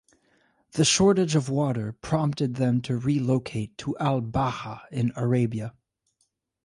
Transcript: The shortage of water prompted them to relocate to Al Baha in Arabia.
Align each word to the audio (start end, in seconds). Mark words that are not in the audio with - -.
The 0.71 0.83
shortage 0.83 1.35
of 1.35 1.47
water 1.47 1.91
prompted 1.93 2.55
them 2.55 2.81
to 2.81 2.97
relocate 2.97 3.77
to 3.77 3.95
Al 3.99 4.19
Baha 4.21 4.81
in 4.91 5.11
Arabia. 5.15 5.75